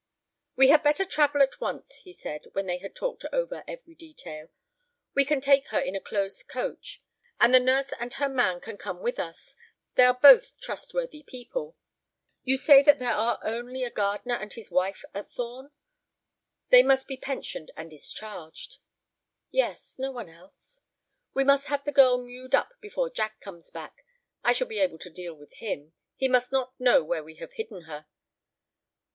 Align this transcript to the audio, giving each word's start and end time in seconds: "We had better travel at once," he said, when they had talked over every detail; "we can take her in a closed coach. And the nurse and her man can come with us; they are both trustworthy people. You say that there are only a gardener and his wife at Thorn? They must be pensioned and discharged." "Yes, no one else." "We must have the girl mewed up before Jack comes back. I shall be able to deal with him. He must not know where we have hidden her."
"We 0.55 0.69
had 0.69 0.81
better 0.81 1.05
travel 1.05 1.43
at 1.43 1.61
once," 1.61 1.97
he 1.97 2.11
said, 2.11 2.45
when 2.53 2.65
they 2.65 2.79
had 2.79 2.95
talked 2.95 3.23
over 3.31 3.63
every 3.67 3.93
detail; 3.93 4.49
"we 5.13 5.23
can 5.25 5.41
take 5.41 5.67
her 5.67 5.79
in 5.79 5.95
a 5.95 6.01
closed 6.01 6.47
coach. 6.47 7.03
And 7.39 7.53
the 7.53 7.59
nurse 7.59 7.93
and 7.99 8.11
her 8.15 8.27
man 8.27 8.61
can 8.61 8.77
come 8.79 9.01
with 9.03 9.19
us; 9.19 9.55
they 9.93 10.05
are 10.05 10.17
both 10.19 10.59
trustworthy 10.59 11.21
people. 11.21 11.77
You 12.41 12.57
say 12.57 12.81
that 12.81 12.97
there 12.97 13.13
are 13.13 13.39
only 13.43 13.83
a 13.83 13.91
gardener 13.91 14.33
and 14.33 14.51
his 14.51 14.71
wife 14.71 15.05
at 15.13 15.29
Thorn? 15.31 15.69
They 16.69 16.81
must 16.81 17.07
be 17.07 17.15
pensioned 17.17 17.69
and 17.77 17.91
discharged." 17.91 18.79
"Yes, 19.51 19.97
no 19.99 20.11
one 20.11 20.29
else." 20.29 20.81
"We 21.35 21.43
must 21.43 21.67
have 21.67 21.83
the 21.83 21.91
girl 21.91 22.17
mewed 22.25 22.55
up 22.55 22.73
before 22.81 23.11
Jack 23.11 23.39
comes 23.39 23.69
back. 23.69 24.03
I 24.43 24.51
shall 24.53 24.65
be 24.65 24.79
able 24.79 24.97
to 24.97 25.11
deal 25.11 25.35
with 25.35 25.53
him. 25.57 25.93
He 26.15 26.27
must 26.27 26.51
not 26.51 26.73
know 26.79 27.03
where 27.03 27.23
we 27.23 27.35
have 27.35 27.53
hidden 27.53 27.83
her." 27.83 28.07